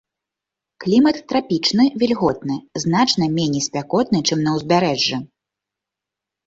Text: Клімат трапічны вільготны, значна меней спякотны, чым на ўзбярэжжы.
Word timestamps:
Клімат 0.85 1.19
трапічны 1.31 1.85
вільготны, 2.05 2.57
значна 2.85 3.31
меней 3.37 3.63
спякотны, 3.69 4.17
чым 4.31 4.39
на 4.49 4.59
ўзбярэжжы. 4.59 5.17